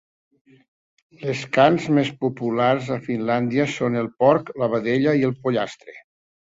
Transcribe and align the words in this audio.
Les 1.25 1.43
carns 1.57 1.85
més 1.99 2.09
populars 2.25 2.89
a 2.97 2.99
Finlàndia 3.09 3.69
són 3.77 4.01
el 4.03 4.11
porc, 4.25 4.53
la 4.65 4.73
vedella 4.77 5.17
i 5.23 5.31
el 5.33 5.39
pollastre. 5.47 5.99